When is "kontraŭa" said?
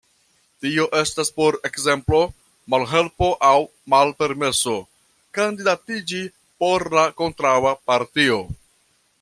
7.23-7.77